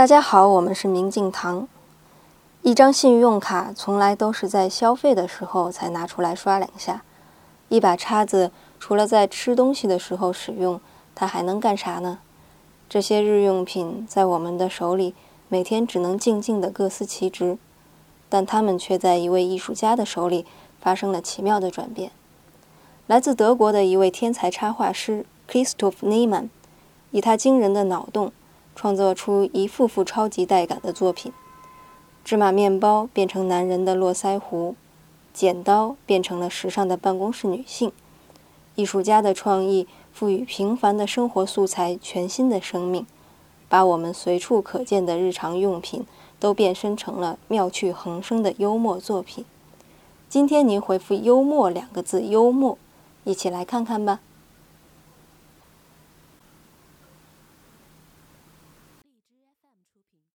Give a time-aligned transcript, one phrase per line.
[0.00, 1.68] 大家好，我们是明镜堂。
[2.62, 7.02] 一张信用卡从来都是在消费的时候才拿出来刷两下。
[7.68, 10.80] 一把叉子除了在吃东西的时候使用，
[11.14, 12.20] 它还能干啥呢？
[12.88, 15.14] 这些日用品在我们的手里，
[15.48, 17.58] 每天只能静静的各司其职，
[18.30, 20.46] 但它们却在一位艺术家的手里
[20.80, 22.10] 发生了奇妙的转变。
[23.06, 26.48] 来自德国的一位天才插画师 Christoph Niemann，
[27.10, 28.32] 以他惊人的脑洞，
[28.80, 31.34] 创作出一幅幅超级带感的作品。
[32.24, 34.74] 芝麻面包变成男人的络腮胡，
[35.34, 37.92] 剪刀变成了时尚的办公室女性。
[38.76, 43.04] 艺术家的创意赋予平凡的生活素材全新的生命，
[43.68, 46.06] 把我们随处可见的日常用品
[46.38, 49.44] 都变身成了妙趣横生的幽默作品。
[50.30, 52.78] 今天您回复“幽默”两个字，幽默，
[53.24, 54.20] 一起来看看吧。